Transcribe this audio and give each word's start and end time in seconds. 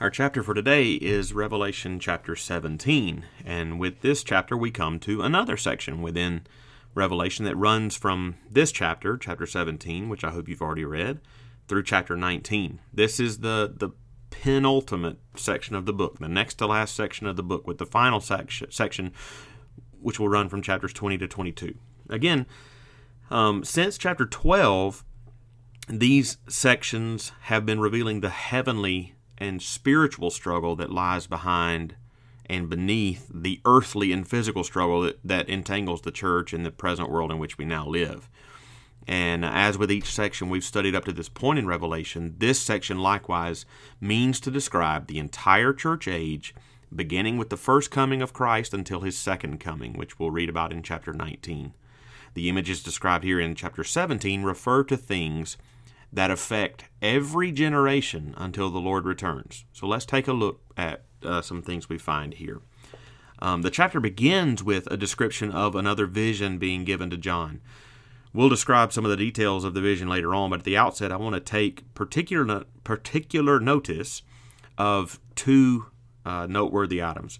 Our 0.00 0.10
chapter 0.10 0.44
for 0.44 0.54
today 0.54 0.92
is 0.92 1.32
Revelation 1.32 1.98
chapter 1.98 2.36
17, 2.36 3.24
and 3.44 3.80
with 3.80 4.00
this 4.00 4.22
chapter 4.22 4.56
we 4.56 4.70
come 4.70 5.00
to 5.00 5.22
another 5.22 5.56
section 5.56 6.02
within 6.02 6.42
Revelation 6.94 7.44
that 7.46 7.56
runs 7.56 7.96
from 7.96 8.36
this 8.48 8.70
chapter, 8.70 9.16
chapter 9.18 9.44
17, 9.44 10.08
which 10.08 10.22
I 10.22 10.30
hope 10.30 10.48
you've 10.48 10.62
already 10.62 10.84
read, 10.84 11.18
through 11.66 11.82
chapter 11.82 12.16
19. 12.16 12.78
This 12.94 13.18
is 13.18 13.38
the, 13.38 13.74
the 13.76 13.90
penultimate 14.30 15.18
section 15.34 15.74
of 15.74 15.84
the 15.84 15.92
book, 15.92 16.20
the 16.20 16.28
next 16.28 16.54
to 16.58 16.68
last 16.68 16.94
section 16.94 17.26
of 17.26 17.34
the 17.34 17.42
book, 17.42 17.66
with 17.66 17.78
the 17.78 17.84
final 17.84 18.20
section, 18.20 18.70
section 18.70 19.12
which 20.00 20.20
will 20.20 20.28
run 20.28 20.48
from 20.48 20.62
chapters 20.62 20.92
20 20.92 21.18
to 21.18 21.26
22. 21.26 21.74
Again, 22.08 22.46
um, 23.32 23.64
since 23.64 23.98
chapter 23.98 24.26
12, 24.26 25.04
these 25.88 26.36
sections 26.48 27.32
have 27.42 27.66
been 27.66 27.80
revealing 27.80 28.20
the 28.20 28.30
heavenly 28.30 29.16
and 29.38 29.62
spiritual 29.62 30.30
struggle 30.30 30.76
that 30.76 30.90
lies 30.90 31.26
behind 31.26 31.94
and 32.46 32.68
beneath 32.68 33.30
the 33.32 33.60
earthly 33.64 34.12
and 34.12 34.26
physical 34.26 34.64
struggle 34.64 35.02
that, 35.02 35.18
that 35.22 35.48
entangles 35.48 36.02
the 36.02 36.10
church 36.10 36.52
in 36.52 36.62
the 36.62 36.70
present 36.70 37.10
world 37.10 37.30
in 37.30 37.38
which 37.38 37.58
we 37.58 37.64
now 37.64 37.86
live. 37.86 38.28
And 39.06 39.44
as 39.44 39.78
with 39.78 39.90
each 39.90 40.12
section 40.12 40.50
we've 40.50 40.64
studied 40.64 40.94
up 40.94 41.04
to 41.06 41.12
this 41.12 41.28
point 41.28 41.58
in 41.58 41.66
Revelation, 41.66 42.34
this 42.38 42.60
section 42.60 42.98
likewise 42.98 43.64
means 44.00 44.38
to 44.40 44.50
describe 44.50 45.06
the 45.06 45.18
entire 45.18 45.72
church 45.72 46.06
age, 46.06 46.54
beginning 46.94 47.38
with 47.38 47.48
the 47.48 47.56
first 47.56 47.90
coming 47.90 48.20
of 48.20 48.34
Christ 48.34 48.74
until 48.74 49.00
his 49.00 49.16
second 49.16 49.60
coming, 49.60 49.94
which 49.94 50.18
we'll 50.18 50.30
read 50.30 50.50
about 50.50 50.72
in 50.72 50.82
chapter 50.82 51.12
19. 51.12 51.72
The 52.34 52.48
images 52.48 52.82
described 52.82 53.24
here 53.24 53.40
in 53.40 53.54
chapter 53.54 53.82
17 53.82 54.42
refer 54.42 54.84
to 54.84 54.96
things 54.96 55.56
that 56.12 56.30
affect 56.30 56.84
every 57.02 57.52
generation 57.52 58.34
until 58.36 58.70
the 58.70 58.78
Lord 58.78 59.04
returns. 59.04 59.64
So 59.72 59.86
let's 59.86 60.06
take 60.06 60.28
a 60.28 60.32
look 60.32 60.60
at 60.76 61.04
uh, 61.22 61.42
some 61.42 61.62
things 61.62 61.88
we 61.88 61.98
find 61.98 62.34
here. 62.34 62.60
Um, 63.40 63.62
the 63.62 63.70
chapter 63.70 64.00
begins 64.00 64.62
with 64.62 64.86
a 64.90 64.96
description 64.96 65.52
of 65.52 65.74
another 65.74 66.06
vision 66.06 66.58
being 66.58 66.84
given 66.84 67.10
to 67.10 67.16
John. 67.16 67.60
We'll 68.32 68.48
describe 68.48 68.92
some 68.92 69.04
of 69.04 69.10
the 69.10 69.16
details 69.16 69.64
of 69.64 69.74
the 69.74 69.80
vision 69.80 70.08
later 70.08 70.34
on, 70.34 70.50
but 70.50 70.60
at 70.60 70.64
the 70.64 70.76
outset, 70.76 71.12
I 71.12 71.16
want 71.16 71.34
to 71.34 71.40
take 71.40 71.92
particular 71.94 72.64
particular 72.84 73.58
notice 73.60 74.22
of 74.76 75.20
two 75.34 75.86
uh, 76.24 76.46
noteworthy 76.46 77.02
items. 77.02 77.38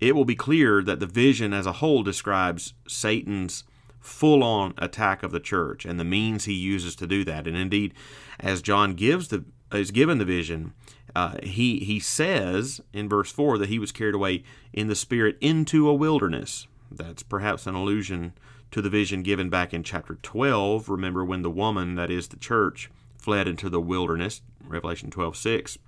It 0.00 0.14
will 0.14 0.24
be 0.24 0.34
clear 0.34 0.82
that 0.82 1.00
the 1.00 1.06
vision 1.06 1.52
as 1.52 1.66
a 1.66 1.72
whole 1.74 2.02
describes 2.02 2.74
Satan's 2.88 3.64
full 4.02 4.42
on 4.42 4.74
attack 4.76 5.22
of 5.22 5.30
the 5.30 5.40
church 5.40 5.86
and 5.86 5.98
the 5.98 6.04
means 6.04 6.44
he 6.44 6.52
uses 6.52 6.94
to 6.96 7.06
do 7.06 7.24
that. 7.24 7.46
And 7.46 7.56
indeed, 7.56 7.94
as 8.38 8.60
John 8.60 8.92
gives 8.94 9.28
the 9.28 9.44
is 9.72 9.90
given 9.90 10.18
the 10.18 10.26
vision, 10.26 10.74
uh, 11.16 11.36
he 11.42 11.78
he 11.78 11.98
says 11.98 12.82
in 12.92 13.08
verse 13.08 13.32
four 13.32 13.56
that 13.56 13.70
he 13.70 13.78
was 13.78 13.92
carried 13.92 14.14
away 14.14 14.42
in 14.72 14.88
the 14.88 14.94
spirit 14.94 15.38
into 15.40 15.88
a 15.88 15.94
wilderness. 15.94 16.66
That's 16.90 17.22
perhaps 17.22 17.66
an 17.66 17.74
allusion 17.74 18.34
to 18.70 18.82
the 18.82 18.90
vision 18.90 19.22
given 19.22 19.48
back 19.48 19.72
in 19.72 19.82
chapter 19.82 20.16
twelve. 20.16 20.88
Remember 20.88 21.24
when 21.24 21.42
the 21.42 21.50
woman, 21.50 21.94
that 21.94 22.10
is 22.10 22.28
the 22.28 22.36
church, 22.36 22.90
fled 23.16 23.48
into 23.48 23.70
the 23.70 23.80
wilderness, 23.80 24.42
Revelation 24.66 25.10
twelve 25.10 25.36
six, 25.36 25.78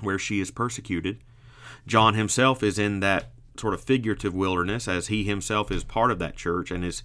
where 0.00 0.18
she 0.18 0.40
is 0.40 0.50
persecuted. 0.50 1.18
John 1.86 2.14
himself 2.14 2.62
is 2.62 2.78
in 2.78 3.00
that 3.00 3.32
sort 3.58 3.74
of 3.74 3.82
figurative 3.82 4.34
wilderness 4.34 4.88
as 4.88 5.08
he 5.08 5.24
himself 5.24 5.70
is 5.70 5.84
part 5.84 6.10
of 6.10 6.18
that 6.18 6.36
church 6.36 6.70
and 6.70 6.84
is 6.84 7.02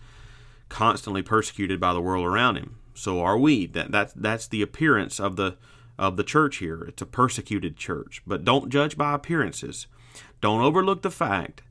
constantly 0.69 1.21
persecuted 1.21 1.79
by 1.79 1.93
the 1.93 2.01
world 2.01 2.25
around 2.25 2.55
him. 2.55 2.77
So 2.93 3.21
are 3.21 3.37
we. 3.37 3.67
That 3.67 3.91
that's 3.91 4.13
that's 4.13 4.47
the 4.47 4.61
appearance 4.61 5.19
of 5.19 5.35
the 5.35 5.57
of 5.97 6.17
the 6.17 6.23
church 6.23 6.57
here. 6.57 6.83
It's 6.83 7.01
a 7.01 7.05
persecuted 7.05 7.77
church. 7.77 8.21
But 8.25 8.43
don't 8.43 8.69
judge 8.69 8.97
by 8.97 9.13
appearances. 9.13 9.87
Don't 10.41 10.61
overlook 10.61 11.01
the 11.01 11.11
fact 11.11 11.63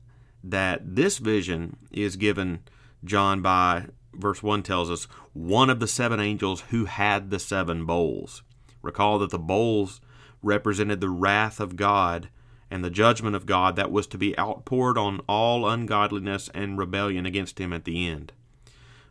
that 0.43 0.95
this 0.95 1.17
vision 1.17 1.77
is 1.91 2.15
given 2.15 2.59
John 3.03 3.41
by 3.41 3.87
verse 4.13 4.41
1 4.41 4.63
tells 4.63 4.89
us 4.89 5.05
one 5.33 5.69
of 5.69 5.79
the 5.79 5.87
seven 5.87 6.19
angels 6.19 6.61
who 6.69 6.85
had 6.85 7.29
the 7.29 7.39
seven 7.39 7.85
bowls. 7.85 8.41
Recall 8.81 9.19
that 9.19 9.29
the 9.29 9.39
bowls 9.39 10.01
represented 10.41 11.01
the 11.01 11.09
wrath 11.09 11.59
of 11.59 11.75
God 11.75 12.29
and 12.69 12.83
the 12.83 12.89
judgment 12.89 13.35
of 13.35 13.45
God 13.45 13.75
that 13.75 13.91
was 13.91 14.07
to 14.07 14.17
be 14.17 14.37
outpoured 14.37 14.97
on 14.97 15.21
all 15.27 15.67
ungodliness 15.67 16.49
and 16.53 16.77
rebellion 16.77 17.25
against 17.25 17.59
him 17.59 17.71
at 17.71 17.85
the 17.85 18.07
end. 18.07 18.33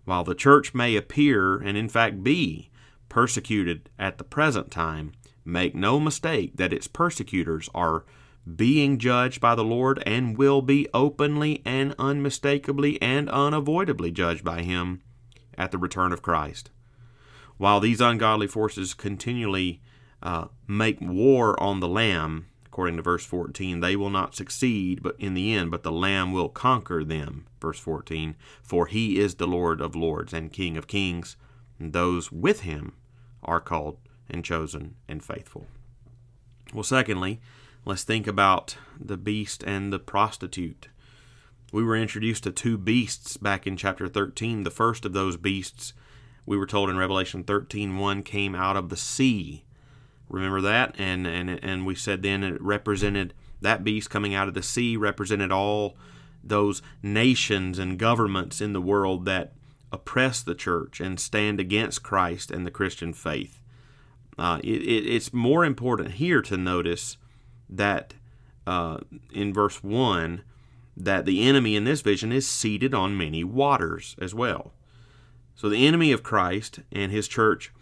While 0.06 0.22
the 0.22 0.36
church 0.36 0.72
may 0.72 0.94
appear, 0.94 1.56
and 1.56 1.76
in 1.76 1.88
fact 1.88 2.22
be, 2.22 2.70
persecuted 3.08 3.90
at 3.98 4.18
the 4.18 4.24
present 4.24 4.70
time, 4.70 5.12
make 5.44 5.74
no 5.74 5.98
mistake 5.98 6.56
that 6.56 6.72
its 6.72 6.86
persecutors 6.86 7.68
are 7.74 8.04
being 8.54 8.98
judged 8.98 9.40
by 9.40 9.56
the 9.56 9.64
Lord 9.64 10.00
and 10.06 10.38
will 10.38 10.62
be 10.62 10.86
openly 10.94 11.60
and 11.64 11.92
unmistakably 11.98 13.02
and 13.02 13.28
unavoidably 13.28 14.12
judged 14.12 14.44
by 14.44 14.62
Him 14.62 15.02
at 15.58 15.72
the 15.72 15.78
return 15.78 16.12
of 16.12 16.22
Christ. 16.22 16.70
While 17.56 17.80
these 17.80 18.00
ungodly 18.00 18.46
forces 18.46 18.94
continually 18.94 19.82
uh, 20.22 20.46
make 20.68 21.00
war 21.00 21.60
on 21.60 21.80
the 21.80 21.88
Lamb, 21.88 22.46
according 22.76 22.96
to 22.96 23.02
verse 23.02 23.24
14 23.24 23.80
they 23.80 23.96
will 23.96 24.10
not 24.10 24.34
succeed 24.34 25.02
but 25.02 25.16
in 25.18 25.32
the 25.32 25.54
end 25.54 25.70
but 25.70 25.82
the 25.82 25.90
lamb 25.90 26.30
will 26.30 26.50
conquer 26.50 27.02
them 27.02 27.46
verse 27.58 27.78
14 27.78 28.36
for 28.62 28.84
he 28.84 29.18
is 29.18 29.36
the 29.36 29.46
lord 29.46 29.80
of 29.80 29.96
lords 29.96 30.34
and 30.34 30.52
king 30.52 30.76
of 30.76 30.86
kings 30.86 31.38
and 31.78 31.94
those 31.94 32.30
with 32.30 32.60
him 32.60 32.92
are 33.42 33.62
called 33.62 33.96
and 34.28 34.44
chosen 34.44 34.94
and 35.08 35.24
faithful. 35.24 35.66
Well 36.74 36.82
secondly 36.82 37.40
let's 37.86 38.02
think 38.02 38.26
about 38.26 38.76
the 39.00 39.16
beast 39.16 39.62
and 39.62 39.90
the 39.90 39.98
prostitute. 39.98 40.88
We 41.72 41.82
were 41.82 41.96
introduced 41.96 42.44
to 42.44 42.52
two 42.52 42.76
beasts 42.76 43.38
back 43.38 43.66
in 43.66 43.78
chapter 43.78 44.06
13 44.06 44.64
the 44.64 44.70
first 44.70 45.06
of 45.06 45.14
those 45.14 45.38
beasts 45.38 45.94
we 46.44 46.58
were 46.58 46.66
told 46.66 46.90
in 46.90 46.98
revelation 46.98 47.42
13 47.42 47.96
one 47.96 48.22
came 48.22 48.54
out 48.54 48.76
of 48.76 48.90
the 48.90 48.98
sea 48.98 49.64
Remember 50.28 50.60
that? 50.60 50.94
And 50.98 51.26
and 51.26 51.50
and 51.62 51.86
we 51.86 51.94
said 51.94 52.22
then 52.22 52.42
it 52.42 52.60
represented 52.60 53.34
that 53.60 53.84
beast 53.84 54.10
coming 54.10 54.34
out 54.34 54.48
of 54.48 54.54
the 54.54 54.62
sea 54.62 54.96
represented 54.96 55.52
all 55.52 55.96
those 56.42 56.82
nations 57.02 57.78
and 57.78 57.98
governments 57.98 58.60
in 58.60 58.72
the 58.72 58.80
world 58.80 59.24
that 59.24 59.52
oppress 59.92 60.42
the 60.42 60.54
church 60.54 61.00
and 61.00 61.18
stand 61.18 61.60
against 61.60 62.02
Christ 62.02 62.50
and 62.50 62.66
the 62.66 62.70
Christian 62.70 63.12
faith. 63.12 63.60
Uh, 64.38 64.60
it, 64.62 64.82
it, 64.82 65.06
it's 65.06 65.32
more 65.32 65.64
important 65.64 66.12
here 66.12 66.42
to 66.42 66.56
notice 66.56 67.16
that 67.68 68.14
uh, 68.66 68.98
in 69.32 69.52
verse 69.52 69.82
1 69.82 70.42
that 70.96 71.24
the 71.24 71.42
enemy 71.42 71.76
in 71.76 71.84
this 71.84 72.00
vision 72.00 72.32
is 72.32 72.48
seated 72.48 72.94
on 72.94 73.16
many 73.16 73.44
waters 73.44 74.16
as 74.20 74.34
well. 74.34 74.72
So 75.54 75.68
the 75.68 75.86
enemy 75.86 76.12
of 76.12 76.22
Christ 76.22 76.80
and 76.92 77.10
his 77.10 77.28
church 77.28 77.72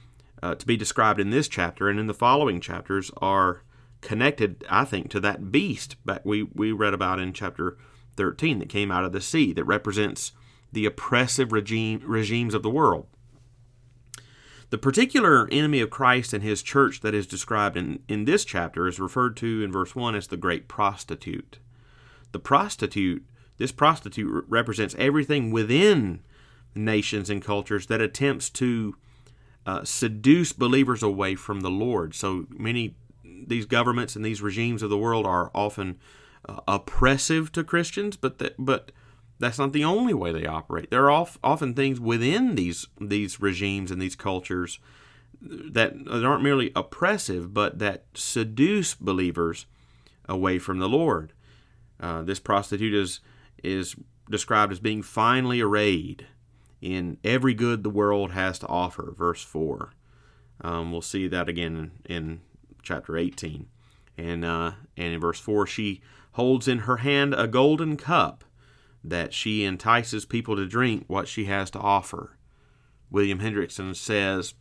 uh, 0.45 0.55
to 0.55 0.67
be 0.67 0.77
described 0.77 1.19
in 1.19 1.31
this 1.31 1.49
chapter 1.49 1.89
and 1.89 1.99
in 1.99 2.07
the 2.07 2.13
following 2.13 2.61
chapters 2.61 3.11
are 3.17 3.63
connected, 4.03 4.63
I 4.69 4.85
think, 4.85 5.09
to 5.11 5.21
that 5.21 5.51
beast 5.51 5.97
that 6.05 6.27
we, 6.27 6.43
we 6.43 6.71
read 6.71 6.93
about 6.93 7.19
in 7.19 7.33
chapter 7.33 7.79
13 8.19 8.59
that 8.59 8.69
came 8.69 8.91
out 8.91 9.07
of 9.07 9.13
the 9.13 9.23
sea 9.23 9.55
that 9.55 9.65
represents 9.65 10.33
the 10.71 10.85
oppressive 10.85 11.51
regime, 11.51 12.03
regimes 12.05 12.53
of 12.53 12.63
the 12.63 12.69
world. 12.69 13.07
The 14.69 14.77
particular 14.77 15.49
enemy 15.51 15.81
of 15.81 15.89
Christ 15.89 16.35
and 16.35 16.43
his 16.43 16.63
church 16.63 17.01
that 17.01 17.15
is 17.15 17.27
described 17.27 17.79
in, 17.79 18.01
in 18.07 18.27
this 18.27 18.45
chapter 18.45 18.87
is 18.87 19.01
referred 19.01 19.39
to 19.39 19.63
in 19.63 19.73
verse 19.73 19.97
1 19.97 20.15
as 20.15 20.27
the 20.27 20.37
great 20.37 20.69
prostitute. 20.69 21.59
The 22.33 22.39
prostitute, 22.39 23.25
this 23.57 23.73
prostitute 23.73 24.45
represents 24.47 24.95
everything 24.99 25.51
within 25.51 26.21
nations 26.75 27.31
and 27.31 27.43
cultures 27.43 27.87
that 27.87 28.03
attempts 28.03 28.51
to 28.51 28.97
uh, 29.67 29.85
seduce 29.85 30.53
believers 30.53 31.03
away 31.03 31.35
from 31.35 31.61
the 31.61 31.71
Lord. 31.71 32.15
So 32.15 32.47
many 32.51 32.97
these 33.47 33.67
governments 33.67 34.17
and 34.17 34.25
these 34.25 34.43
regimes 34.43 34.83
of 34.83 34.91
the 34.91 34.99
world 34.99 35.27
are 35.27 35.51
often 35.55 35.99
uh, 36.49 36.61
oppressive 36.67 37.53
to 37.53 37.65
Christians, 37.65 38.17
but 38.17 38.55
but 38.59 38.93
that's 39.39 39.59
not 39.59 39.73
the 39.73 39.85
only 39.85 40.15
way 40.15 40.33
they 40.33 40.47
operate. 40.47 40.91
There 40.91 41.11
are 41.11 41.27
often 41.43 41.75
things 41.75 42.01
within 42.01 42.55
these 42.55 42.87
these 43.01 43.41
regimes 43.41 43.91
and 43.91 44.01
these 44.01 44.17
cultures 44.17 44.79
that 45.41 45.95
aren't 46.09 46.43
merely 46.43 46.73
oppressive, 46.75 47.53
but 47.53 47.79
that 47.79 48.05
seduce 48.15 48.95
believers 48.95 49.67
away 50.29 50.59
from 50.59 50.79
the 50.79 50.89
Lord. 50.89 51.33
Uh, 52.01 52.23
this 52.23 52.41
prostitute 52.41 52.95
is 52.95 53.21
is 53.63 53.97
described 54.31 54.73
as 54.73 54.81
being 54.81 55.03
finely 55.03 55.61
arrayed 55.61 56.27
in 56.85 57.17
every 57.25 57.55
good 57.55 57.83
the 57.83 57.89
world 57.89 58.33
has 58.33 58.59
to 58.59 58.67
offer. 58.67 59.15
Verse 59.17 59.43
4. 59.43 59.91
Um, 60.61 60.93
we'll 60.93 61.01
see 61.01 61.27
that 61.29 61.49
again 61.49 61.93
in, 62.05 62.15
in 62.15 62.41
chapter 62.83 63.17
18. 63.17 63.67
And, 64.19 64.45
uh, 64.45 64.73
and 64.95 65.15
in 65.15 65.19
verse 65.19 65.41
4, 65.41 65.67
she 65.67 66.03
holds 66.33 66.69
in 66.69 66.81
her 66.81 66.99
hand 66.99 67.35
a 67.35 67.49
golden 67.49 67.97
cup 67.97 68.45
that 69.03 69.33
she 69.33 69.65
entices 69.65 70.27
people 70.27 70.57
to 70.57 70.67
drink 70.67 71.05
what 71.07 71.27
she 71.27 71.47
has 71.47 71.71
to 71.71 71.79
offer. 71.79 72.37
William 73.11 73.41
Hendriksen 73.41 73.97
says, 73.97 74.53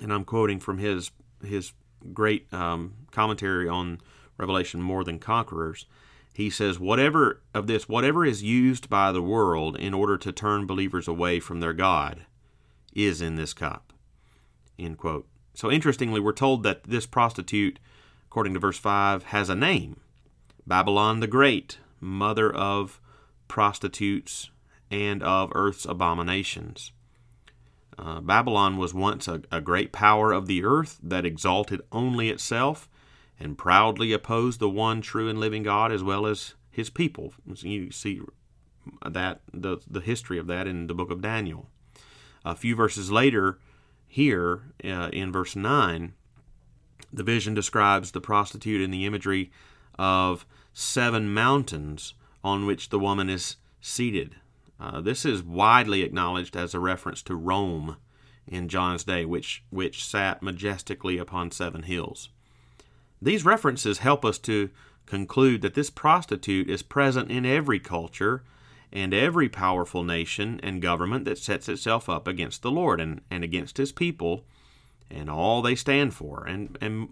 and 0.00 0.12
I'm 0.12 0.24
quoting 0.24 0.60
from 0.60 0.76
his, 0.76 1.10
his 1.42 1.72
great 2.12 2.52
um, 2.52 2.96
commentary 3.12 3.66
on 3.66 3.98
Revelation 4.36 4.82
More 4.82 5.04
Than 5.04 5.18
Conquerors, 5.18 5.86
he 6.40 6.50
says, 6.50 6.80
whatever 6.80 7.42
of 7.54 7.66
this, 7.66 7.88
whatever 7.88 8.24
is 8.24 8.42
used 8.42 8.88
by 8.88 9.12
the 9.12 9.22
world 9.22 9.76
in 9.76 9.92
order 9.92 10.16
to 10.16 10.32
turn 10.32 10.66
believers 10.66 11.06
away 11.06 11.38
from 11.38 11.60
their 11.60 11.74
God 11.74 12.24
is 12.94 13.20
in 13.20 13.36
this 13.36 13.52
cup. 13.52 13.92
End 14.78 14.96
quote. 14.96 15.28
So 15.54 15.70
interestingly, 15.70 16.18
we're 16.18 16.32
told 16.32 16.62
that 16.62 16.84
this 16.84 17.04
prostitute, 17.04 17.78
according 18.26 18.54
to 18.54 18.60
verse 18.60 18.78
5, 18.78 19.24
has 19.24 19.48
a 19.48 19.54
name 19.54 20.00
Babylon 20.66 21.20
the 21.20 21.26
Great, 21.26 21.78
mother 22.00 22.50
of 22.50 23.00
prostitutes 23.46 24.50
and 24.90 25.22
of 25.22 25.52
earth's 25.54 25.84
abominations. 25.84 26.92
Uh, 27.98 28.20
Babylon 28.20 28.78
was 28.78 28.94
once 28.94 29.28
a, 29.28 29.42
a 29.52 29.60
great 29.60 29.92
power 29.92 30.32
of 30.32 30.46
the 30.46 30.64
earth 30.64 30.98
that 31.02 31.26
exalted 31.26 31.82
only 31.92 32.30
itself 32.30 32.88
and 33.40 33.56
proudly 33.56 34.12
opposed 34.12 34.60
the 34.60 34.68
one 34.68 35.00
true 35.00 35.28
and 35.28 35.40
living 35.40 35.62
God 35.62 35.90
as 35.90 36.02
well 36.02 36.26
as 36.26 36.54
his 36.70 36.90
people. 36.90 37.32
You 37.46 37.90
see 37.90 38.20
that 39.04 39.40
the 39.52 39.78
the 39.90 40.00
history 40.00 40.38
of 40.38 40.46
that 40.46 40.66
in 40.66 40.86
the 40.86 40.94
book 40.94 41.10
of 41.10 41.22
Daniel. 41.22 41.68
A 42.44 42.54
few 42.54 42.76
verses 42.76 43.10
later, 43.10 43.58
here 44.06 44.72
uh, 44.84 45.08
in 45.12 45.32
verse 45.32 45.56
nine, 45.56 46.12
the 47.12 47.22
vision 47.24 47.54
describes 47.54 48.12
the 48.12 48.20
prostitute 48.20 48.80
in 48.80 48.90
the 48.90 49.06
imagery 49.06 49.50
of 49.98 50.46
seven 50.72 51.32
mountains 51.32 52.14
on 52.42 52.66
which 52.66 52.88
the 52.88 52.98
woman 52.98 53.28
is 53.28 53.56
seated. 53.80 54.36
Uh, 54.78 55.00
this 55.00 55.24
is 55.24 55.42
widely 55.42 56.02
acknowledged 56.02 56.56
as 56.56 56.74
a 56.74 56.80
reference 56.80 57.22
to 57.22 57.34
Rome 57.34 57.96
in 58.46 58.68
John's 58.68 59.04
day, 59.04 59.24
which 59.24 59.62
which 59.70 60.04
sat 60.04 60.42
majestically 60.42 61.18
upon 61.18 61.50
seven 61.50 61.82
hills. 61.82 62.30
These 63.22 63.44
references 63.44 63.98
help 63.98 64.24
us 64.24 64.38
to 64.38 64.70
conclude 65.06 65.62
that 65.62 65.74
this 65.74 65.90
prostitute 65.90 66.70
is 66.70 66.82
present 66.82 67.30
in 67.30 67.44
every 67.44 67.80
culture 67.80 68.42
and 68.92 69.12
every 69.12 69.48
powerful 69.48 70.02
nation 70.02 70.60
and 70.62 70.82
government 70.82 71.24
that 71.24 71.38
sets 71.38 71.68
itself 71.68 72.08
up 72.08 72.26
against 72.26 72.62
the 72.62 72.70
Lord 72.70 73.00
and, 73.00 73.20
and 73.30 73.44
against 73.44 73.76
his 73.76 73.92
people 73.92 74.44
and 75.10 75.28
all 75.28 75.62
they 75.62 75.74
stand 75.74 76.14
for. 76.14 76.44
And, 76.46 76.78
and 76.80 77.08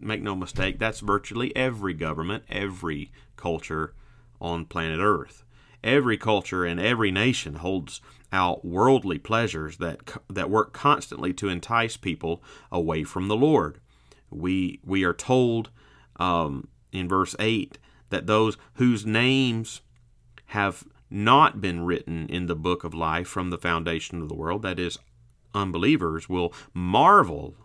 make 0.00 0.22
no 0.22 0.34
mistake, 0.34 0.78
that's 0.78 1.00
virtually 1.00 1.54
every 1.56 1.94
government, 1.94 2.44
every 2.48 3.10
culture 3.36 3.94
on 4.40 4.64
planet 4.64 5.00
Earth. 5.00 5.44
Every 5.82 6.16
culture 6.16 6.64
and 6.64 6.78
every 6.78 7.10
nation 7.10 7.54
holds 7.54 8.00
out 8.32 8.64
worldly 8.64 9.18
pleasures 9.18 9.78
that, 9.78 9.98
that 10.30 10.50
work 10.50 10.72
constantly 10.72 11.32
to 11.34 11.48
entice 11.48 11.96
people 11.96 12.42
away 12.70 13.02
from 13.02 13.28
the 13.28 13.36
Lord 13.36 13.80
we 14.32 14.80
we 14.84 15.04
are 15.04 15.14
told 15.14 15.70
um, 16.16 16.68
in 16.92 17.08
verse 17.08 17.34
8 17.38 17.78
that 18.10 18.26
those 18.26 18.56
whose 18.74 19.06
names 19.06 19.80
have 20.46 20.84
not 21.10 21.60
been 21.60 21.84
written 21.84 22.26
in 22.28 22.46
the 22.46 22.56
book 22.56 22.84
of 22.84 22.94
life 22.94 23.28
from 23.28 23.50
the 23.50 23.58
foundation 23.58 24.22
of 24.22 24.28
the 24.28 24.34
world, 24.34 24.62
that 24.62 24.78
is, 24.78 24.98
unbelievers, 25.54 26.28
will 26.28 26.52
marvel 26.72 27.56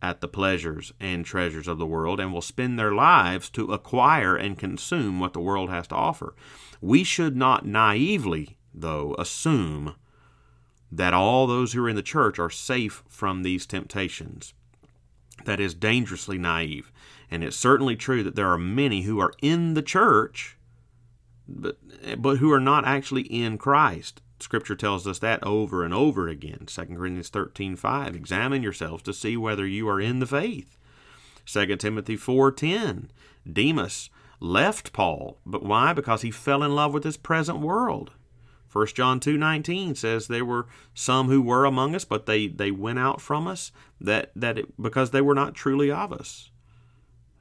at 0.00 0.20
the 0.20 0.28
pleasures 0.28 0.92
and 1.00 1.24
treasures 1.24 1.66
of 1.66 1.78
the 1.78 1.86
world 1.86 2.20
and 2.20 2.32
will 2.32 2.42
spend 2.42 2.78
their 2.78 2.92
lives 2.92 3.50
to 3.50 3.72
acquire 3.72 4.36
and 4.36 4.58
consume 4.58 5.18
what 5.18 5.32
the 5.32 5.40
world 5.40 5.70
has 5.70 5.88
to 5.88 5.94
offer. 5.94 6.34
We 6.80 7.02
should 7.02 7.36
not 7.36 7.66
naively, 7.66 8.56
though, 8.72 9.16
assume 9.18 9.96
that 10.90 11.14
all 11.14 11.46
those 11.46 11.72
who 11.72 11.84
are 11.84 11.88
in 11.88 11.96
the 11.96 12.02
church 12.02 12.38
are 12.38 12.50
safe 12.50 13.02
from 13.08 13.42
these 13.42 13.66
temptations 13.66 14.54
that 15.44 15.60
is 15.60 15.74
dangerously 15.74 16.38
naive. 16.38 16.92
And 17.30 17.44
it's 17.44 17.56
certainly 17.56 17.96
true 17.96 18.22
that 18.22 18.36
there 18.36 18.50
are 18.50 18.58
many 18.58 19.02
who 19.02 19.20
are 19.20 19.32
in 19.42 19.74
the 19.74 19.82
church, 19.82 20.56
but, 21.46 21.78
but 22.16 22.38
who 22.38 22.52
are 22.52 22.60
not 22.60 22.86
actually 22.86 23.22
in 23.22 23.58
Christ. 23.58 24.22
Scripture 24.40 24.76
tells 24.76 25.06
us 25.06 25.18
that 25.18 25.42
over 25.44 25.84
and 25.84 25.92
over 25.92 26.28
again. 26.28 26.64
2 26.66 26.82
Corinthians 26.86 27.28
13 27.28 27.76
5. 27.76 28.14
Examine 28.14 28.62
yourselves 28.62 29.02
to 29.02 29.12
see 29.12 29.36
whether 29.36 29.66
you 29.66 29.88
are 29.88 30.00
in 30.00 30.20
the 30.20 30.26
faith. 30.26 30.76
2 31.44 31.76
Timothy 31.76 32.16
4:10 32.16 33.08
Demas 33.50 34.10
left 34.40 34.92
Paul, 34.92 35.38
but 35.44 35.64
why? 35.64 35.92
Because 35.92 36.22
he 36.22 36.30
fell 36.30 36.62
in 36.62 36.74
love 36.74 36.92
with 36.92 37.02
this 37.02 37.16
present 37.16 37.58
world. 37.58 38.12
1 38.70 38.86
John 38.88 39.18
2:19 39.18 39.96
says 39.96 40.26
there 40.26 40.44
were 40.44 40.66
some 40.94 41.28
who 41.28 41.40
were 41.40 41.64
among 41.64 41.94
us 41.94 42.04
but 42.04 42.26
they 42.26 42.46
they 42.46 42.70
went 42.70 42.98
out 42.98 43.20
from 43.20 43.46
us 43.46 43.72
that 44.00 44.30
that 44.36 44.58
it, 44.58 44.80
because 44.80 45.10
they 45.10 45.22
were 45.22 45.34
not 45.34 45.54
truly 45.54 45.90
of 45.90 46.12
us. 46.12 46.50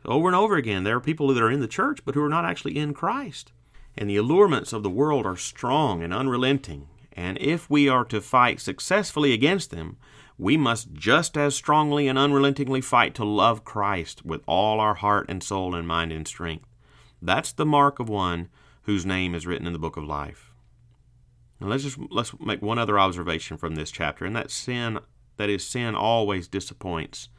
Over 0.05 0.27
and 0.27 0.35
over 0.35 0.55
again 0.55 0.83
there 0.83 0.95
are 0.95 1.01
people 1.01 1.27
that 1.27 1.43
are 1.43 1.51
in 1.51 1.59
the 1.59 1.67
church 1.67 1.99
but 2.05 2.15
who 2.15 2.23
are 2.23 2.29
not 2.29 2.45
actually 2.45 2.77
in 2.77 2.93
Christ. 2.93 3.51
And 3.97 4.09
the 4.09 4.17
allurements 4.17 4.73
of 4.73 4.83
the 4.83 4.91
world 4.91 5.25
are 5.25 5.35
strong 5.35 6.03
and 6.03 6.13
unrelenting, 6.13 6.87
and 7.13 7.37
if 7.39 7.67
we 7.67 7.89
are 7.89 8.05
to 8.05 8.21
fight 8.21 8.61
successfully 8.61 9.33
against 9.33 9.71
them, 9.71 9.97
we 10.37 10.55
must 10.55 10.93
just 10.93 11.35
as 11.35 11.55
strongly 11.55 12.07
and 12.07 12.17
unrelentingly 12.17 12.79
fight 12.79 13.15
to 13.15 13.25
love 13.25 13.65
Christ 13.65 14.23
with 14.23 14.41
all 14.45 14.79
our 14.79 14.93
heart 14.93 15.25
and 15.27 15.41
soul 15.41 15.73
and 15.73 15.87
mind 15.87 16.11
and 16.11 16.27
strength. 16.27 16.67
That's 17.21 17.51
the 17.51 17.65
mark 17.65 17.99
of 17.99 18.07
one 18.07 18.49
whose 18.83 19.05
name 19.05 19.33
is 19.33 19.47
written 19.47 19.65
in 19.65 19.73
the 19.73 19.79
book 19.79 19.97
of 19.97 20.03
life. 20.03 20.46
And 21.59 21.69
let's 21.69 21.83
just 21.83 21.97
let's 22.11 22.39
make 22.39 22.61
one 22.61 22.77
other 22.77 22.99
observation 22.99 23.57
from 23.57 23.75
this 23.75 23.91
chapter, 23.91 24.25
and 24.25 24.35
that 24.35 24.51
sin 24.51 24.99
that 25.37 25.49
is 25.49 25.65
sin 25.65 25.95
always 25.95 26.47
disappoints 26.47 27.29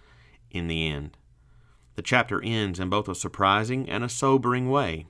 in 0.51 0.67
the 0.69 0.89
end. 0.89 1.17
The 1.97 2.03
chapter 2.03 2.43
ends 2.43 2.79
in 2.79 2.89
both 2.89 3.09
a 3.09 3.15
surprising 3.15 3.89
and 3.89 4.05
a 4.05 4.09
sobering 4.09 4.71
way. 4.71 5.07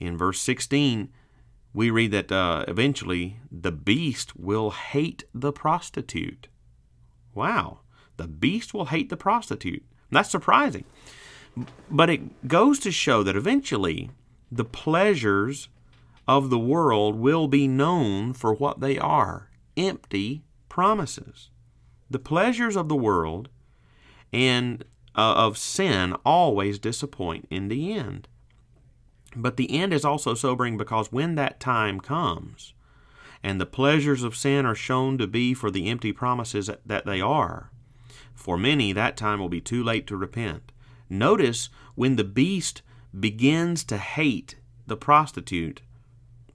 In 0.00 0.16
verse 0.16 0.40
16, 0.40 1.10
we 1.72 1.90
read 1.90 2.10
that 2.10 2.32
uh, 2.32 2.64
eventually 2.66 3.38
the 3.50 3.72
beast 3.72 4.36
will 4.36 4.70
hate 4.70 5.24
the 5.32 5.52
prostitute. 5.52 6.48
Wow, 7.34 7.80
the 8.16 8.26
beast 8.26 8.74
will 8.74 8.86
hate 8.86 9.10
the 9.10 9.16
prostitute. 9.16 9.84
That's 10.10 10.30
surprising. 10.30 10.84
But 11.90 12.10
it 12.10 12.48
goes 12.48 12.78
to 12.80 12.90
show 12.90 13.22
that 13.22 13.36
eventually 13.36 14.10
the 14.50 14.64
pleasures 14.64 15.68
of 16.28 16.50
the 16.50 16.58
world 16.58 17.16
will 17.16 17.48
be 17.48 17.66
known 17.66 18.34
for 18.34 18.52
what 18.52 18.80
they 18.80 18.98
are 18.98 19.48
empty 19.78 20.44
promises. 20.68 21.48
The 22.10 22.18
pleasures 22.18 22.76
of 22.76 22.88
the 22.88 22.96
world 22.96 23.48
and 24.30 24.84
uh, 25.16 25.34
of 25.34 25.56
sin 25.56 26.14
always 26.26 26.78
disappoint 26.78 27.48
in 27.50 27.68
the 27.68 27.94
end. 27.94 28.28
But 29.34 29.56
the 29.56 29.70
end 29.78 29.94
is 29.94 30.04
also 30.04 30.34
sobering 30.34 30.76
because 30.76 31.10
when 31.10 31.34
that 31.36 31.60
time 31.60 31.98
comes 31.98 32.74
and 33.42 33.60
the 33.60 33.66
pleasures 33.66 34.22
of 34.22 34.36
sin 34.36 34.66
are 34.66 34.74
shown 34.74 35.16
to 35.18 35.26
be 35.26 35.54
for 35.54 35.70
the 35.70 35.88
empty 35.88 36.12
promises 36.12 36.70
that 36.84 37.06
they 37.06 37.20
are, 37.20 37.70
for 38.34 38.58
many 38.58 38.92
that 38.92 39.16
time 39.16 39.38
will 39.38 39.48
be 39.48 39.60
too 39.60 39.82
late 39.82 40.06
to 40.08 40.16
repent. 40.16 40.72
Notice 41.08 41.70
when 41.94 42.16
the 42.16 42.24
beast 42.24 42.82
begins 43.18 43.84
to 43.84 43.96
hate 43.96 44.56
the 44.86 44.96
prostitute 44.96 45.82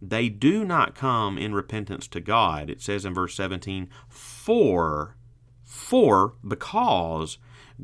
they 0.10 0.28
do 0.28 0.66
not 0.66 0.96
come 0.96 1.38
in 1.38 1.54
repentance 1.54 2.08
to 2.10 2.20
God. 2.20 2.70
It 2.70 2.82
says 2.82 3.06
in 3.06 3.14
verse 3.14 3.36
17, 3.36 3.90
for, 4.10 5.16
for, 5.64 6.36
because 6.46 7.38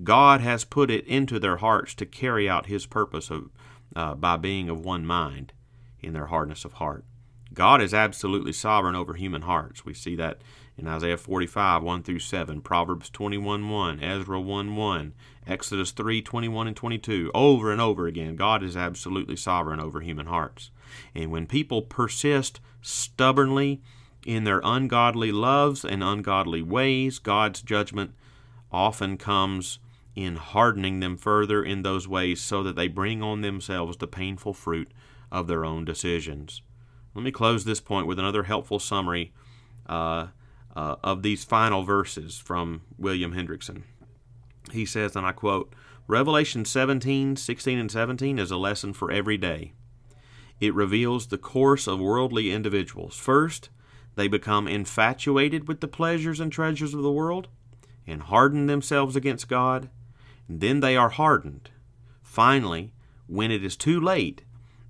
God 0.03 0.41
has 0.41 0.65
put 0.65 0.91
it 0.91 1.05
into 1.07 1.39
their 1.39 1.57
hearts 1.57 1.93
to 1.95 2.05
carry 2.05 2.49
out 2.49 2.65
his 2.65 2.85
purpose 2.85 3.29
of, 3.29 3.49
uh, 3.95 4.15
by 4.15 4.35
being 4.35 4.69
of 4.69 4.83
one 4.83 5.05
mind 5.05 5.53
in 6.01 6.13
their 6.13 6.27
hardness 6.27 6.65
of 6.65 6.73
heart. 6.73 7.05
God 7.53 7.81
is 7.81 7.93
absolutely 7.93 8.53
sovereign 8.53 8.95
over 8.95 9.13
human 9.13 9.43
hearts. 9.43 9.85
We 9.85 9.93
see 9.93 10.15
that 10.17 10.41
in 10.77 10.87
Isaiah 10.87 11.17
45, 11.17 11.83
1 11.83 12.03
through 12.03 12.19
7, 12.19 12.61
Proverbs 12.61 13.09
21, 13.09 13.69
1, 13.69 14.03
Ezra 14.03 14.39
1, 14.39 14.75
1, 14.75 15.13
Exodus 15.47 15.91
3, 15.91 16.21
21 16.21 16.67
and 16.67 16.75
22. 16.75 17.31
Over 17.33 17.71
and 17.71 17.81
over 17.81 18.07
again, 18.07 18.35
God 18.35 18.61
is 18.61 18.77
absolutely 18.77 19.35
sovereign 19.35 19.79
over 19.79 20.01
human 20.01 20.27
hearts. 20.27 20.69
And 21.13 21.31
when 21.31 21.47
people 21.47 21.81
persist 21.81 22.59
stubbornly 22.81 23.81
in 24.25 24.43
their 24.43 24.61
ungodly 24.63 25.31
loves 25.31 25.83
and 25.83 26.03
ungodly 26.03 26.61
ways, 26.61 27.19
God's 27.19 27.61
judgment 27.61 28.11
often 28.71 29.17
comes 29.17 29.79
in 30.15 30.35
hardening 30.35 30.99
them 30.99 31.17
further 31.17 31.63
in 31.63 31.83
those 31.83 32.07
ways 32.07 32.41
so 32.41 32.63
that 32.63 32.75
they 32.75 32.87
bring 32.87 33.21
on 33.23 33.41
themselves 33.41 33.97
the 33.97 34.07
painful 34.07 34.53
fruit 34.53 34.89
of 35.31 35.47
their 35.47 35.63
own 35.63 35.85
decisions. 35.85 36.61
Let 37.13 37.23
me 37.23 37.31
close 37.31 37.63
this 37.63 37.79
point 37.79 38.07
with 38.07 38.19
another 38.19 38.43
helpful 38.43 38.79
summary 38.79 39.33
uh, 39.87 40.27
uh, 40.75 40.95
of 41.03 41.23
these 41.23 41.43
final 41.43 41.83
verses 41.83 42.37
from 42.37 42.81
William 42.97 43.33
Hendriksen. 43.33 43.83
He 44.71 44.85
says, 44.85 45.15
and 45.15 45.25
I 45.25 45.31
quote, 45.31 45.73
Revelation 46.07 46.65
17, 46.65 47.35
16, 47.35 47.79
and 47.79 47.91
17 47.91 48.39
is 48.39 48.51
a 48.51 48.57
lesson 48.57 48.93
for 48.93 49.11
every 49.11 49.37
day. 49.37 49.73
It 50.59 50.73
reveals 50.73 51.27
the 51.27 51.37
course 51.37 51.87
of 51.87 51.99
worldly 51.99 52.51
individuals. 52.51 53.15
First, 53.15 53.69
they 54.15 54.27
become 54.27 54.67
infatuated 54.67 55.67
with 55.67 55.79
the 55.79 55.87
pleasures 55.87 56.39
and 56.39 56.51
treasures 56.51 56.93
of 56.93 57.01
the 57.01 57.11
world 57.11 57.47
and 58.05 58.23
harden 58.23 58.65
themselves 58.65 59.15
against 59.15 59.47
God. 59.47 59.89
Then 60.49 60.79
they 60.79 60.97
are 60.97 61.09
hardened. 61.09 61.69
Finally, 62.21 62.93
when 63.27 63.51
it 63.51 63.63
is 63.63 63.77
too 63.77 63.99
late, 63.99 64.43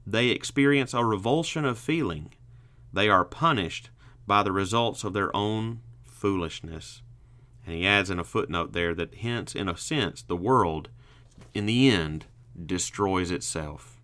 they 0.08 0.30
experience 0.30 0.94
a 0.94 1.06
revulsion 1.06 1.66
of 1.66 1.78
feeling. 1.78 2.34
They 2.92 3.10
are 3.10 3.26
punished 3.26 3.90
by 4.26 4.42
the 4.42 4.52
results 4.52 5.04
of 5.04 5.14
their 5.14 5.36
own 5.36 5.82
foolishness. 6.04 7.02
And 7.66 7.76
he 7.76 7.86
adds 7.86 8.10
in 8.10 8.18
a 8.18 8.24
footnote 8.24 8.74
there 8.74 8.96
that 8.96 9.16
hence, 9.16 9.54
in 9.54 9.70
a 9.70 9.78
sense, 9.78 10.24
the 10.24 10.36
world, 10.36 10.90
in 11.54 11.66
the 11.66 11.90
end, 11.90 12.26
destroys 12.66 13.30
itself. 13.30 13.99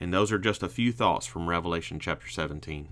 And 0.00 0.12
those 0.12 0.30
are 0.30 0.38
just 0.38 0.62
a 0.62 0.68
few 0.68 0.92
thoughts 0.92 1.26
from 1.26 1.48
Revelation 1.48 1.98
chapter 1.98 2.28
17. 2.28 2.88